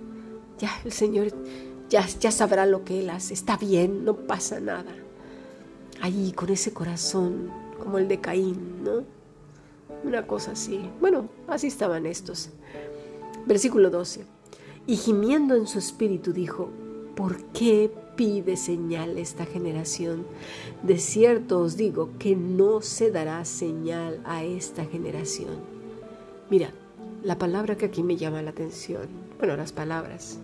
ya 0.59 0.71
el 0.85 0.93
Señor 0.93 1.29
ya, 1.89 2.05
ya 2.07 2.33
sabrá 2.33 2.67
lo 2.67 2.85
que 2.85 3.01
Él 3.01 3.11
hace, 3.11 3.35
está 3.35 3.57
bien, 3.57 4.05
no 4.05 4.17
pasa 4.17 4.59
nada. 4.59 4.93
Ahí 6.01 6.33
con 6.33 6.51
ese 6.51 6.73
corazón 6.73 7.51
como 7.79 7.99
el 7.99 8.09
de 8.09 8.21
Caín, 8.21 8.83
¿no? 8.83 9.14
Una 10.03 10.27
cosa 10.27 10.53
así. 10.53 10.81
Bueno, 11.01 11.29
así 11.47 11.69
estaban 11.69 12.07
estos. 12.07 12.51
Versículo 13.47 13.91
12. 13.91 14.25
Y 14.87 14.97
gimiendo 14.97 15.55
en 15.55 15.67
su 15.67 15.79
espíritu 15.79 16.33
dijo, 16.33 16.69
¿por 17.15 17.43
qué 17.53 17.91
pide 18.17 18.57
señal 18.57 19.19
esta 19.19 19.47
generación? 19.47 20.27
De 20.83 20.99
cierto 20.99 21.61
os 21.61 21.77
digo 21.77 22.11
que 22.19 22.37
no 22.37 22.83
se 22.83 23.11
dará 23.11 23.45
señal 23.45 24.21
a 24.25 24.45
esta 24.45 24.85
generación. 24.85 25.57
Mira, 26.51 26.73
la 27.23 27.39
palabra 27.39 27.77
que 27.77 27.87
aquí 27.87 28.03
me 28.03 28.17
llama 28.17 28.43
la 28.43 28.51
atención, 28.51 29.09
bueno, 29.39 29.57
las 29.57 29.73
palabras, 29.73 30.39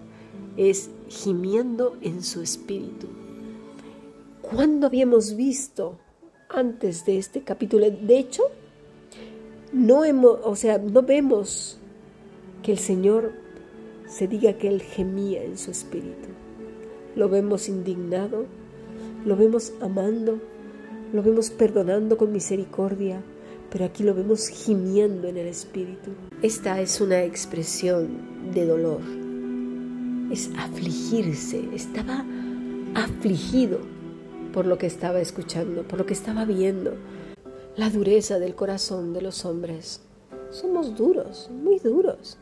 es 0.57 0.91
gimiendo 1.09 1.97
en 2.01 2.23
su 2.23 2.41
espíritu. 2.41 3.07
¿Cuándo 4.41 4.87
habíamos 4.87 5.37
visto 5.37 5.99
antes 6.49 7.05
de 7.05 7.19
este 7.19 7.43
capítulo? 7.43 7.91
De 7.91 8.19
hecho, 8.19 8.45
no 9.73 10.05
hemos, 10.05 10.39
o 10.45 10.57
sea, 10.57 10.79
no 10.79 11.03
vemos 11.03 11.79
que 12.63 12.73
el 12.73 12.79
Señor 12.79 13.33
se 14.07 14.27
diga 14.27 14.55
que 14.55 14.69
Él 14.69 14.83
gemía 14.83 15.43
en 15.45 15.57
su 15.57 15.71
espíritu. 15.71 16.29
Lo 17.17 17.29
vemos 17.29 17.69
indignado, 17.69 18.47
lo 19.25 19.37
vemos 19.37 19.73
amando, 19.81 20.41
lo 21.13 21.23
vemos 21.23 21.51
perdonando 21.51 22.17
con 22.17 22.33
misericordia, 22.33 23.23
pero 23.71 23.85
aquí 23.85 24.03
lo 24.03 24.15
vemos 24.15 24.49
gimiendo 24.49 25.29
en 25.29 25.37
el 25.37 25.47
espíritu. 25.47 26.11
Esta 26.43 26.81
es 26.81 27.01
una 27.01 27.23
expresión 27.23 28.09
de 28.53 28.67
dolor, 28.67 29.01
es 30.33 30.51
afligirse, 30.57 31.69
estaba 31.75 32.25
afligido 32.95 33.79
por 34.53 34.67
lo 34.67 34.79
que 34.79 34.87
estaba 34.87 35.21
escuchando, 35.21 35.83
por 35.85 35.99
lo 35.99 36.07
que 36.07 36.15
estaba 36.15 36.45
viendo, 36.45 36.95
la 37.81 37.89
dureza 37.89 38.39
del 38.39 38.55
corazón 38.55 39.15
de 39.15 39.23
los 39.23 39.47
hombres. 39.47 40.03
Somos 40.51 40.97
duros, 40.97 41.49
muy 41.51 41.79
duros. 41.79 42.37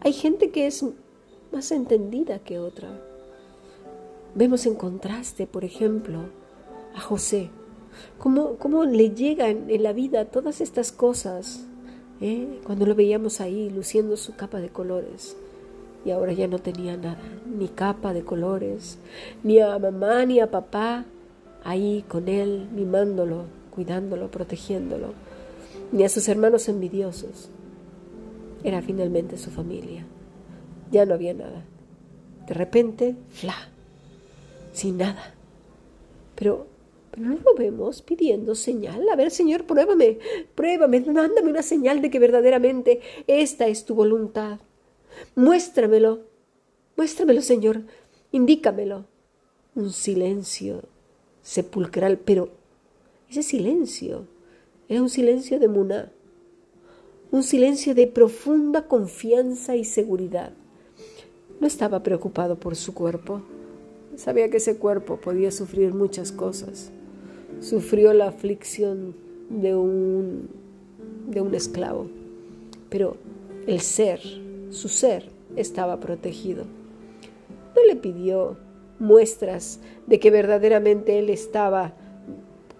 Hay 0.00 0.12
gente 0.12 0.50
que 0.50 0.66
es 0.66 0.84
más 1.52 1.70
entendida 1.70 2.40
que 2.40 2.58
otra. 2.58 2.88
Vemos 4.34 4.66
en 4.66 4.74
contraste, 4.74 5.46
por 5.46 5.64
ejemplo, 5.64 6.18
a 6.96 7.00
José, 7.00 7.50
cómo, 8.18 8.56
cómo 8.56 8.84
le 8.84 9.10
llegan 9.10 9.70
en 9.70 9.84
la 9.84 9.92
vida 9.92 10.24
todas 10.24 10.60
estas 10.60 10.90
cosas, 10.90 11.64
¿eh? 12.20 12.58
cuando 12.64 12.86
lo 12.86 12.96
veíamos 12.96 13.40
ahí 13.40 13.70
luciendo 13.70 14.16
su 14.16 14.34
capa 14.34 14.58
de 14.58 14.70
colores. 14.70 15.36
Y 16.04 16.10
ahora 16.10 16.32
ya 16.32 16.48
no 16.48 16.58
tenía 16.58 16.96
nada, 16.96 17.22
ni 17.46 17.68
capa 17.68 18.12
de 18.12 18.24
colores, 18.24 18.98
ni 19.44 19.60
a 19.60 19.78
mamá 19.78 20.26
ni 20.26 20.40
a 20.40 20.50
papá 20.50 21.04
ahí 21.62 22.04
con 22.08 22.26
él, 22.26 22.68
mimándolo, 22.74 23.44
cuidándolo, 23.76 24.30
protegiéndolo, 24.30 25.12
ni 25.92 26.02
a 26.02 26.08
sus 26.08 26.28
hermanos 26.28 26.68
envidiosos. 26.68 27.50
Era 28.64 28.82
finalmente 28.82 29.36
su 29.36 29.50
familia. 29.50 30.04
Ya 30.90 31.04
no 31.06 31.14
había 31.14 31.34
nada. 31.34 31.64
De 32.48 32.54
repente, 32.54 33.14
fla, 33.30 33.54
sin 34.72 34.96
nada. 34.96 35.34
Pero, 36.34 36.66
pero 37.10 37.28
no 37.28 37.36
lo 37.36 37.54
vemos 37.54 38.02
pidiendo 38.02 38.54
señal. 38.54 39.08
A 39.08 39.16
ver, 39.16 39.30
Señor, 39.30 39.64
pruébame, 39.66 40.18
pruébame, 40.54 41.00
mándame 41.00 41.50
una 41.50 41.62
señal 41.62 42.00
de 42.00 42.10
que 42.10 42.18
verdaderamente 42.18 43.00
esta 43.26 43.68
es 43.68 43.84
tu 43.84 43.94
voluntad. 43.94 44.58
Muéstramelo, 45.34 46.20
muéstramelo, 46.96 47.42
Señor, 47.42 47.82
indícamelo. 48.32 49.04
Un 49.74 49.92
silencio 49.92 50.82
sepulcral, 51.42 52.18
pero 52.18 52.50
ese 53.30 53.42
silencio 53.42 54.26
era 54.88 55.02
un 55.02 55.08
silencio 55.08 55.58
de 55.58 55.68
Muná, 55.68 56.12
un 57.32 57.42
silencio 57.42 57.94
de 57.94 58.06
profunda 58.06 58.86
confianza 58.86 59.74
y 59.74 59.84
seguridad. 59.84 60.52
No 61.60 61.66
estaba 61.66 62.02
preocupado 62.02 62.58
por 62.60 62.76
su 62.76 62.94
cuerpo. 62.94 63.42
Sabía 64.14 64.48
que 64.48 64.58
ese 64.58 64.76
cuerpo 64.76 65.16
podía 65.16 65.50
sufrir 65.50 65.92
muchas 65.92 66.30
cosas. 66.30 66.92
Sufrió 67.60 68.12
la 68.12 68.28
aflicción 68.28 69.16
de 69.50 69.74
un, 69.74 70.48
de 71.28 71.40
un 71.40 71.54
esclavo, 71.54 72.08
pero 72.88 73.16
el 73.66 73.80
ser, 73.80 74.20
su 74.70 74.88
ser, 74.88 75.30
estaba 75.56 75.98
protegido. 75.98 76.64
No 77.74 77.84
le 77.86 77.96
pidió 77.96 78.56
muestras 78.98 79.80
de 80.06 80.20
que 80.20 80.30
verdaderamente 80.30 81.18
él 81.18 81.30
estaba 81.30 81.94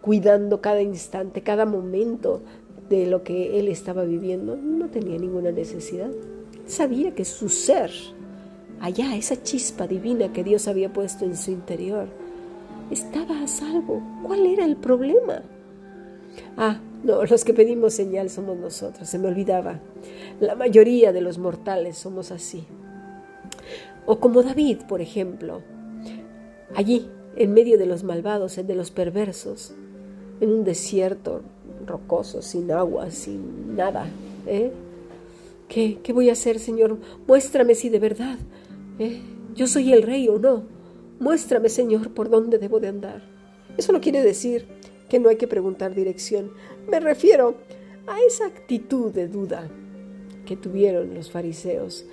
cuidando 0.06 0.60
cada 0.60 0.82
instante, 0.82 1.42
cada 1.42 1.66
momento 1.66 2.40
de 2.88 3.08
lo 3.08 3.24
que 3.24 3.58
él 3.58 3.66
estaba 3.66 4.04
viviendo, 4.04 4.56
no 4.56 4.86
tenía 4.86 5.18
ninguna 5.18 5.50
necesidad. 5.50 6.12
Sabía 6.64 7.12
que 7.12 7.24
su 7.24 7.48
ser, 7.48 7.90
allá, 8.80 9.16
esa 9.16 9.42
chispa 9.42 9.88
divina 9.88 10.32
que 10.32 10.44
Dios 10.44 10.68
había 10.68 10.92
puesto 10.92 11.24
en 11.24 11.36
su 11.36 11.50
interior, 11.50 12.06
estaba 12.88 13.42
a 13.42 13.48
salvo. 13.48 14.00
¿Cuál 14.22 14.46
era 14.46 14.64
el 14.64 14.76
problema? 14.76 15.42
Ah, 16.56 16.78
no, 17.02 17.24
los 17.24 17.44
que 17.44 17.52
pedimos 17.52 17.92
señal 17.92 18.30
somos 18.30 18.56
nosotros, 18.56 19.08
se 19.08 19.18
me 19.18 19.26
olvidaba. 19.26 19.80
La 20.38 20.54
mayoría 20.54 21.12
de 21.12 21.20
los 21.20 21.38
mortales 21.38 21.98
somos 21.98 22.30
así. 22.30 22.64
O 24.06 24.20
como 24.20 24.44
David, 24.44 24.82
por 24.88 25.00
ejemplo, 25.00 25.62
allí, 26.76 27.10
en 27.34 27.52
medio 27.52 27.76
de 27.76 27.86
los 27.86 28.04
malvados, 28.04 28.54
de 28.54 28.74
los 28.76 28.92
perversos, 28.92 29.74
en 30.40 30.50
un 30.50 30.64
desierto 30.64 31.42
rocoso, 31.86 32.42
sin 32.42 32.70
agua, 32.70 33.10
sin 33.10 33.76
nada. 33.76 34.06
¿eh? 34.46 34.72
¿Qué, 35.68 35.98
¿Qué, 36.02 36.12
voy 36.12 36.28
a 36.28 36.32
hacer, 36.32 36.58
Señor? 36.58 36.98
Muéstrame 37.26 37.74
si 37.74 37.88
de 37.88 37.98
verdad 37.98 38.38
¿eh? 38.98 39.20
yo 39.54 39.66
soy 39.66 39.92
el 39.92 40.02
rey 40.02 40.28
o 40.28 40.38
no. 40.38 40.64
Muéstrame, 41.18 41.68
Señor, 41.68 42.12
por 42.12 42.28
dónde 42.28 42.58
debo 42.58 42.78
de 42.78 42.88
andar. 42.88 43.22
Eso 43.76 43.92
no 43.92 44.00
quiere 44.00 44.22
decir 44.22 44.66
que 45.08 45.18
no 45.18 45.28
hay 45.28 45.36
que 45.36 45.48
preguntar 45.48 45.94
dirección. 45.94 46.50
Me 46.88 47.00
refiero 47.00 47.56
a 48.06 48.20
esa 48.20 48.46
actitud 48.46 49.12
de 49.12 49.28
duda 49.28 49.68
que 50.44 50.56
tuvieron 50.56 51.14
los 51.14 51.30
fariseos, 51.30 52.04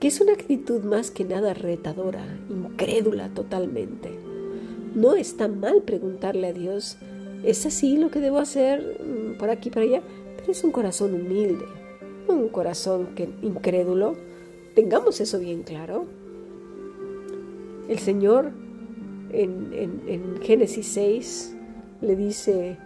que 0.00 0.08
es 0.08 0.20
una 0.20 0.32
actitud 0.32 0.82
más 0.82 1.10
que 1.10 1.24
nada 1.24 1.54
retadora, 1.54 2.24
incrédula 2.48 3.28
totalmente. 3.34 4.10
No 4.94 5.14
está 5.14 5.48
mal 5.48 5.82
preguntarle 5.82 6.48
a 6.48 6.52
Dios 6.52 6.98
¿Es 7.44 7.64
así 7.66 7.96
lo 7.96 8.10
que 8.10 8.20
debo 8.20 8.38
hacer 8.38 9.00
mm, 9.00 9.38
por 9.38 9.50
aquí, 9.50 9.70
por 9.70 9.82
allá? 9.82 10.02
Pero 10.36 10.52
es 10.52 10.64
un 10.64 10.72
corazón 10.72 11.14
humilde, 11.14 11.64
un 12.28 12.48
corazón 12.48 13.10
incrédulo. 13.42 14.16
Tengamos 14.74 15.20
eso 15.20 15.38
bien 15.38 15.62
claro. 15.62 16.06
El 17.88 17.98
Señor 17.98 18.52
en, 19.32 19.70
en 20.06 20.40
Génesis 20.42 20.86
6 20.88 21.56
le 22.00 22.16
dice 22.16 22.76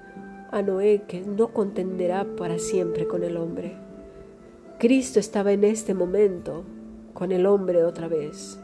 a 0.50 0.62
Noé 0.62 1.02
que 1.08 1.22
no 1.22 1.48
contenderá 1.48 2.24
para 2.36 2.58
siempre 2.58 3.06
con 3.06 3.24
el 3.24 3.36
hombre. 3.36 3.76
Cristo 4.78 5.18
estaba 5.18 5.52
en 5.52 5.64
este 5.64 5.94
momento 5.94 6.64
con 7.14 7.32
el 7.32 7.46
hombre 7.46 7.84
otra 7.84 8.08
vez. 8.08 8.58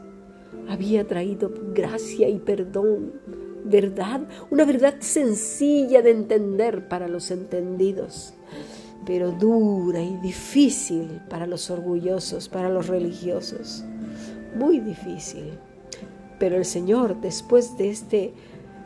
Había 0.67 1.07
traído 1.07 1.51
gracia 1.73 2.27
y 2.29 2.39
perdón, 2.39 3.13
verdad, 3.63 4.21
una 4.49 4.65
verdad 4.65 4.95
sencilla 4.99 6.01
de 6.01 6.11
entender 6.11 6.87
para 6.87 7.07
los 7.07 7.31
entendidos, 7.31 8.33
pero 9.05 9.31
dura 9.31 10.01
y 10.01 10.17
difícil 10.17 11.21
para 11.29 11.47
los 11.47 11.69
orgullosos, 11.69 12.49
para 12.49 12.69
los 12.69 12.87
religiosos. 12.87 13.83
Muy 14.55 14.79
difícil. 14.79 15.57
Pero 16.39 16.57
el 16.57 16.65
Señor, 16.65 17.19
después 17.21 17.77
de 17.77 17.89
este 17.89 18.33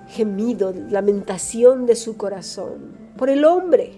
gemido, 0.08 0.74
lamentación 0.90 1.86
de 1.86 1.96
su 1.96 2.18
corazón 2.18 2.98
por 3.18 3.30
el 3.30 3.46
hombre, 3.46 3.94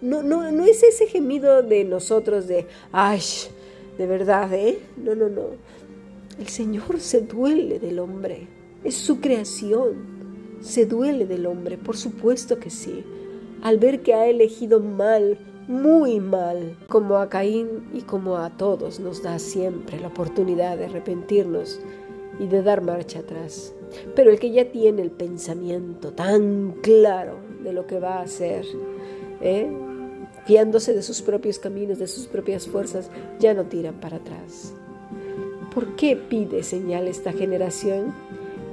no, 0.00 0.22
no, 0.22 0.50
no 0.52 0.64
es 0.64 0.82
ese 0.82 1.06
gemido 1.06 1.62
de 1.62 1.84
nosotros 1.84 2.46
de, 2.46 2.66
ay, 2.92 3.20
de 3.96 4.06
verdad, 4.06 4.52
¿eh? 4.52 4.78
No, 4.96 5.14
no, 5.14 5.28
no. 5.28 5.42
El 6.38 6.46
Señor 6.46 7.00
se 7.00 7.22
duele 7.22 7.80
del 7.80 7.98
hombre, 7.98 8.46
es 8.84 8.94
su 8.94 9.20
creación. 9.20 10.18
Se 10.60 10.86
duele 10.86 11.26
del 11.26 11.46
hombre, 11.46 11.78
por 11.78 11.96
supuesto 11.96 12.58
que 12.58 12.70
sí, 12.70 13.04
al 13.62 13.78
ver 13.78 14.02
que 14.02 14.14
ha 14.14 14.26
elegido 14.26 14.80
mal, 14.80 15.38
muy 15.68 16.18
mal, 16.18 16.76
como 16.88 17.18
a 17.18 17.28
Caín 17.28 17.88
y 17.92 18.02
como 18.02 18.36
a 18.38 18.50
todos 18.56 19.00
nos 19.00 19.22
da 19.22 19.38
siempre 19.38 20.00
la 20.00 20.08
oportunidad 20.08 20.78
de 20.78 20.86
arrepentirnos 20.86 21.80
y 22.40 22.46
de 22.46 22.62
dar 22.62 22.82
marcha 22.82 23.20
atrás. 23.20 23.74
Pero 24.14 24.30
el 24.30 24.38
que 24.38 24.50
ya 24.50 24.70
tiene 24.70 25.02
el 25.02 25.10
pensamiento 25.10 26.12
tan 26.12 26.72
claro 26.82 27.38
de 27.62 27.72
lo 27.72 27.86
que 27.86 28.00
va 28.00 28.18
a 28.18 28.22
hacer, 28.22 28.64
¿eh? 29.40 29.70
fiándose 30.46 30.94
de 30.94 31.02
sus 31.02 31.20
propios 31.20 31.58
caminos, 31.58 31.98
de 31.98 32.06
sus 32.06 32.26
propias 32.26 32.66
fuerzas, 32.66 33.10
ya 33.38 33.52
no 33.54 33.64
tiran 33.64 34.00
para 34.00 34.16
atrás. 34.16 34.74
¿Por 35.74 35.96
qué 35.96 36.16
pide 36.16 36.62
señal 36.62 37.06
esta 37.08 37.32
generación? 37.32 38.14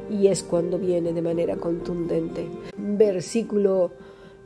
Y 0.10 0.28
es 0.28 0.44
cuando 0.44 0.78
viene 0.78 1.14
de 1.14 1.22
manera 1.22 1.56
contundente. 1.58 2.48
Versículo 2.78 3.92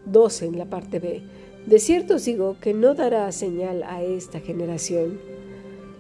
12 0.06 0.46
en 0.46 0.58
la 0.58 0.66
parte 0.66 1.00
B. 1.00 1.22
De 1.66 1.80
cierto 1.80 2.16
os 2.16 2.25
digo 2.25 2.58
que 2.62 2.74
no 2.74 2.96
dará 2.96 3.32
señal 3.32 3.84
a 3.84 4.01
esta 4.01 4.39
generación. 4.39 5.20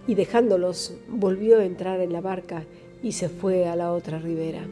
Y 0.07 0.15
dejándolos, 0.15 0.95
volvió 1.07 1.59
a 1.59 1.65
entrar 1.65 1.99
en 1.99 2.13
la 2.13 2.21
barca 2.21 2.63
y 3.03 3.11
se 3.11 3.29
fue 3.29 3.67
a 3.67 3.75
la 3.75 3.91
otra 3.93 4.19
ribera. 4.19 4.65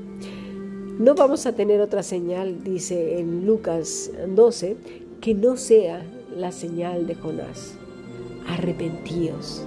No 0.99 1.13
vamos 1.13 1.45
a 1.45 1.53
tener 1.53 1.79
otra 1.81 2.01
señal, 2.01 2.63
dice 2.63 3.19
en 3.19 3.45
Lucas 3.45 4.11
12, 4.27 4.77
que 5.21 5.35
no 5.35 5.55
sea 5.55 6.03
la 6.35 6.51
señal 6.51 7.05
de 7.05 7.13
Jonás. 7.15 7.75
Arrepentíos, 8.47 9.63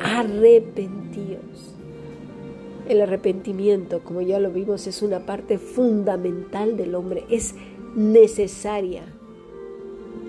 arrepentíos. 0.00 1.74
El 2.90 3.02
arrepentimiento, 3.02 4.02
como 4.02 4.20
ya 4.20 4.40
lo 4.40 4.50
vimos, 4.50 4.88
es 4.88 5.00
una 5.00 5.24
parte 5.24 5.58
fundamental 5.58 6.76
del 6.76 6.96
hombre, 6.96 7.24
es 7.30 7.54
necesaria. 7.94 9.04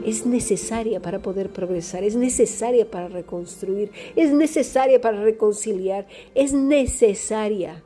Es 0.06 0.28
necesaria 0.28 1.02
para 1.02 1.24
poder 1.24 1.50
progresar, 1.50 2.04
es 2.04 2.16
necesaria 2.16 2.92
para 2.92 3.08
reconstruir, 3.08 3.90
es 4.16 4.32
necesaria 4.32 5.02
para 5.02 5.24
reconciliar, 5.24 6.06
es 6.36 6.54
necesaria, 6.54 7.84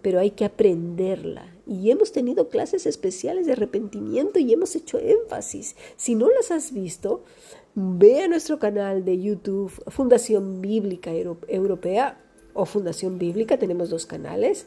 pero 0.00 0.18
hay 0.18 0.30
que 0.30 0.46
aprenderla. 0.46 1.54
Y 1.66 1.90
hemos 1.90 2.10
tenido 2.10 2.48
clases 2.48 2.86
especiales 2.86 3.44
de 3.44 3.52
arrepentimiento 3.52 4.38
y 4.38 4.50
hemos 4.50 4.74
hecho 4.76 4.98
énfasis. 4.98 5.76
Si 5.96 6.14
no 6.14 6.30
las 6.30 6.50
has 6.50 6.72
visto, 6.72 7.22
ve 7.74 8.22
a 8.22 8.28
nuestro 8.28 8.58
canal 8.58 9.04
de 9.04 9.20
YouTube 9.20 9.70
Fundación 9.88 10.62
Bíblica 10.62 11.12
Europea 11.12 12.18
o 12.54 12.66
Fundación 12.66 13.18
Bíblica, 13.18 13.58
tenemos 13.58 13.90
dos 13.90 14.06
canales. 14.06 14.66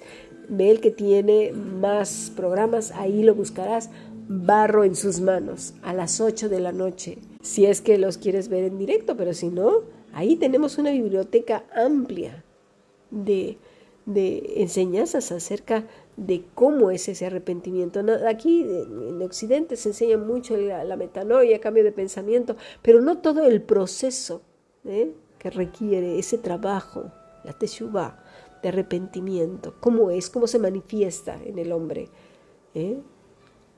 Ve 0.50 0.72
el 0.72 0.82
que 0.82 0.91
tiene 0.91 1.52
más 1.52 2.32
programas, 2.36 2.91
ahí 2.91 3.24
lo 3.24 3.36
buscarás. 3.36 3.89
Barro 4.28 4.86
en 4.86 4.96
sus 4.96 5.19
manos 5.19 5.74
a 5.82 5.93
las 5.93 6.22
8 6.22 6.48
de 6.48 6.62
la 6.62 6.72
noche, 6.72 7.17
si 7.41 7.65
es 7.65 7.82
que 7.82 7.98
los 7.98 8.17
quieres 8.17 8.48
ver 8.48 8.63
en 8.63 8.78
directo, 8.78 9.17
pero 9.17 9.34
si 9.34 9.50
no, 9.50 9.82
ahí 10.13 10.38
tenemos 10.38 10.78
una 10.78 10.91
biblioteca 10.91 11.65
amplia 11.76 12.46
de, 13.12 13.58
de 14.06 14.54
enseñanzas 14.62 15.32
acerca 15.34 15.86
de 16.17 16.43
cómo 16.54 16.91
es 16.91 17.08
ese 17.08 17.26
arrepentimiento. 17.26 18.02
Aquí 18.28 18.62
en 18.62 19.22
Occidente 19.22 19.76
se 19.76 19.89
enseña 19.89 20.17
mucho 20.17 20.56
la, 20.58 20.96
metanoia, 20.96 21.60
cambio 21.60 21.84
de 21.84 21.91
pensamiento, 21.91 22.56
pero 22.82 23.02
no 23.02 23.19
todo 23.19 23.46
el 23.46 23.62
proceso 23.62 24.41
¿eh? 24.86 25.12
que 25.39 25.50
requiere 25.50 26.19
ese 26.19 26.38
trabajo, 26.38 27.12
la 27.43 27.53
teshuva, 27.53 28.23
de 28.63 28.69
arrepentimiento, 28.69 29.75
cómo 29.79 30.10
es, 30.10 30.29
cómo 30.29 30.47
se 30.47 30.58
manifiesta 30.58 31.38
en 31.45 31.60
el 31.60 31.71
hombre. 31.71 32.08
¿eh? 32.73 32.97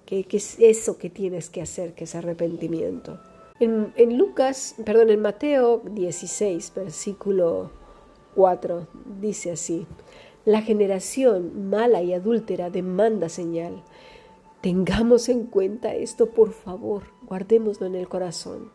¿Qué, 0.06 0.25
es 0.32 0.58
eso 0.60 0.97
que 0.97 1.10
tienes 1.10 1.49
que 1.49 1.62
hacer, 1.62 1.93
que 1.93 2.04
es 2.04 2.15
arrepentimiento? 2.15 3.19
En, 3.60 3.91
en 3.97 4.17
Lucas, 4.17 4.75
perdón, 4.86 5.10
en 5.10 5.21
Mateo 5.21 5.82
16, 5.91 6.71
versículo 6.75 7.71
4, 8.36 8.88
dice 9.19 9.51
así. 9.51 9.88
La 10.45 10.62
generación 10.62 11.69
mala 11.71 12.04
y 12.04 12.13
adúltera 12.13 12.69
demanda 12.69 13.30
señal. 13.30 13.84
Tengamos 14.62 15.30
en 15.30 15.45
cuenta 15.45 15.95
esto, 15.95 16.28
por 16.28 16.51
favor, 16.51 17.04
guardémoslo 17.23 17.88
en 17.88 17.95
el 17.95 18.08
corazón, 18.08 18.71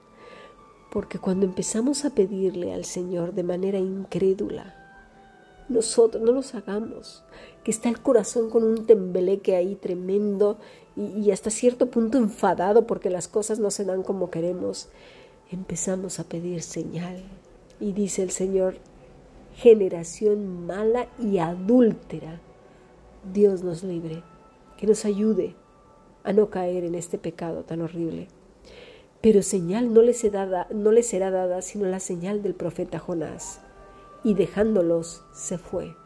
porque 0.90 1.18
cuando 1.18 1.46
empezamos 1.46 2.04
a 2.04 2.10
pedirle 2.10 2.72
al 2.72 2.84
Señor 2.84 3.34
de 3.34 3.44
manera 3.44 3.78
incrédula, 3.78 4.79
nosotros 5.70 6.22
no 6.22 6.32
nos 6.32 6.54
hagamos, 6.54 7.22
que 7.64 7.70
está 7.70 7.88
el 7.88 8.00
corazón 8.00 8.50
con 8.50 8.64
un 8.64 8.86
tembeleque 8.86 9.56
ahí 9.56 9.76
tremendo 9.76 10.58
y, 10.96 11.30
hasta 11.30 11.50
cierto 11.50 11.86
punto 11.90 12.18
enfadado 12.18 12.86
porque 12.86 13.08
las 13.08 13.28
cosas 13.28 13.58
no 13.58 13.70
se 13.70 13.84
dan 13.84 14.02
como 14.02 14.30
queremos, 14.30 14.88
empezamos 15.50 16.18
a 16.18 16.24
pedir 16.24 16.62
señal. 16.62 17.22
Y 17.78 17.92
dice 17.92 18.22
el 18.22 18.30
Señor, 18.30 18.74
generación 19.54 20.66
mala 20.66 21.08
y 21.18 21.38
adúltera. 21.38 22.40
Dios 23.32 23.62
nos 23.62 23.82
libre, 23.82 24.22
que 24.76 24.86
nos 24.86 25.04
ayude 25.04 25.54
a 26.24 26.32
no 26.32 26.50
caer 26.50 26.84
en 26.84 26.94
este 26.94 27.16
pecado 27.16 27.62
tan 27.62 27.80
horrible. 27.80 28.28
Pero 29.22 29.42
señal 29.42 29.94
no 29.94 30.02
les, 30.02 30.18
será, 30.18 30.66
no 30.70 30.92
les 30.92 31.06
será 31.06 31.30
dada 31.30 31.62
sino 31.62 31.86
la 31.86 32.00
señal 32.00 32.42
del 32.42 32.54
profeta 32.54 32.98
Jonás. 32.98 33.60
Y 34.22 34.34
dejándolos 34.34 35.24
se 35.32 35.58
fue. 35.58 35.96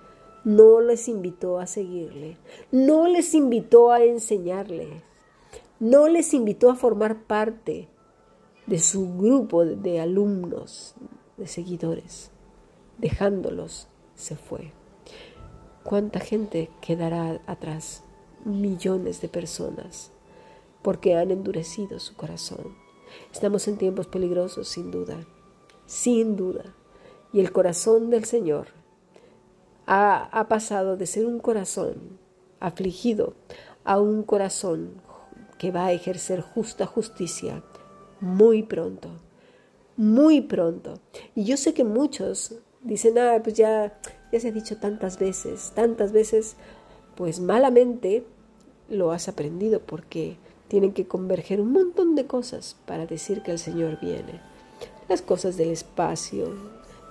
No 0.45 0.81
les 0.81 1.09
invitó 1.09 1.59
a 1.59 1.67
seguirle, 1.67 2.37
no 2.71 3.09
les 3.09 3.35
invitó 3.35 3.91
a 3.91 4.05
enseñarle, 4.05 5.03
no 5.81 6.09
les 6.09 6.35
invitó 6.35 6.71
a 6.71 6.77
formar 6.77 7.23
parte 7.25 7.89
de 8.67 8.79
su 8.79 9.17
grupo 9.17 9.65
de 9.65 10.01
alumnos, 10.01 10.95
de 11.39 11.47
seguidores 11.47 12.31
dejándolos, 12.99 13.89
se 14.15 14.37
fue. 14.37 14.73
¿Cuánta 15.83 16.21
gente 16.21 16.71
quedará 16.81 17.41
atrás? 17.47 18.03
Millones 18.45 19.21
de 19.21 19.29
personas, 19.29 20.13
porque 20.83 21.17
han 21.17 21.31
endurecido 21.31 21.99
su 21.99 22.15
corazón. 22.15 22.77
Estamos 23.33 23.69
en 23.69 23.77
tiempos 23.77 24.07
peligrosos, 24.07 24.69
sin 24.69 24.91
duda, 24.91 25.27
sin 25.87 26.37
duda. 26.37 26.75
Y 27.35 27.41
el 27.41 27.51
corazón 27.51 28.11
del 28.11 28.25
Señor 28.25 28.69
ha, 29.87 30.47
pasado 30.49 30.97
de 30.97 31.07
ser 31.07 31.27
un 31.27 31.41
corazón 31.41 32.17
afligido 32.61 33.35
a 33.83 34.01
un 34.01 34.23
corazón 34.23 34.93
que 35.59 35.73
va 35.73 35.87
a 35.87 35.93
ejercer 35.93 36.41
justa 36.43 36.87
justicia 36.87 37.65
muy 38.21 38.63
pronto, 38.63 39.09
muy 39.97 40.43
pronto. 40.43 41.01
Y 41.35 41.43
yo 41.43 41.57
sé 41.57 41.75
que 41.75 41.83
muchos 41.83 42.55
dicen, 42.83 43.19
ah, 43.19 43.41
pues 43.43 43.57
ya, 43.57 43.99
ya 44.31 44.39
se 44.39 44.49
ha 44.49 44.53
dicho 44.53 44.77
tantas 44.77 45.19
veces, 45.19 45.73
tantas 45.75 46.13
veces, 46.13 46.55
pues 47.17 47.41
malamente 47.41 48.25
lo 48.89 49.11
has 49.11 49.27
aprendido 49.27 49.81
porque 49.81 50.37
tienen 50.69 50.93
que 50.93 51.09
converger 51.09 51.61
un 51.61 51.73
montón 51.73 52.15
de 52.15 52.29
cosas 52.29 52.77
para 52.87 53.07
decir 53.07 53.43
que 53.43 53.51
el 53.51 53.59
Señor 53.59 53.99
viene. 54.01 54.41
Las 55.09 55.21
cosas 55.21 55.57
del 55.57 55.71
espacio, 55.71 56.55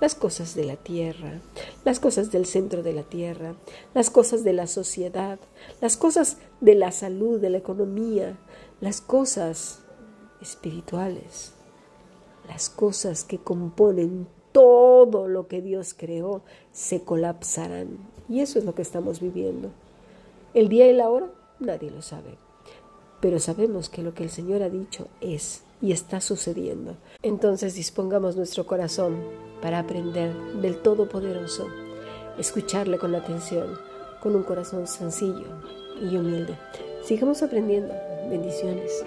las 0.02 0.16
cosas 0.16 0.56
de 0.56 0.66
la 0.66 0.76
tierra, 0.76 1.40
las 1.86 2.00
cosas 2.00 2.32
del 2.32 2.46
centro 2.46 2.84
de 2.84 2.94
la 2.94 3.04
tierra, 3.04 3.56
las 3.94 4.10
cosas 4.10 4.44
de 4.44 4.54
la 4.54 4.68
sociedad, 4.68 5.40
las 5.82 5.98
cosas 5.98 6.38
de 6.62 6.76
la 6.76 6.92
salud, 6.92 7.40
de 7.40 7.50
la 7.50 7.58
economía, 7.58 8.38
las 8.82 9.02
cosas 9.02 9.80
espirituales, 10.42 11.54
las 12.48 12.70
cosas 12.70 13.24
que 13.24 13.38
componen 13.38 14.28
todo 14.52 15.28
lo 15.28 15.48
que 15.48 15.62
Dios 15.62 15.94
creó, 15.94 16.44
se 16.72 17.02
colapsarán. 17.04 17.98
Y 18.30 18.42
eso 18.42 18.60
es 18.60 18.66
lo 18.66 18.76
que 18.76 18.82
estamos 18.82 19.20
viviendo. 19.20 19.72
El 20.54 20.70
día 20.70 20.90
y 20.90 20.94
la 20.94 21.10
hora, 21.10 21.32
nadie 21.60 21.92
lo 21.92 22.02
sabe. 22.02 22.38
Pero 23.20 23.40
sabemos 23.40 23.90
que 23.90 24.04
lo 24.04 24.14
que 24.14 24.24
el 24.24 24.30
Señor 24.30 24.62
ha 24.64 24.70
dicho 24.70 25.08
es 25.22 25.64
y 25.84 25.92
está 25.92 26.22
sucediendo. 26.22 26.96
Entonces 27.22 27.76
dispongamos 27.76 28.38
nuestro 28.38 28.66
corazón 28.66 29.22
para 29.62 29.80
aprender 29.80 30.34
del 30.62 30.78
Todopoderoso, 30.82 31.68
escucharle 32.40 32.98
con 32.98 33.14
atención, 33.14 33.78
con 34.22 34.34
un 34.36 34.44
corazón 34.44 34.88
sencillo 34.88 35.46
y 36.02 36.16
humilde. 36.16 36.58
Sigamos 37.04 37.44
aprendiendo. 37.44 37.94
Bendiciones. 38.30 39.04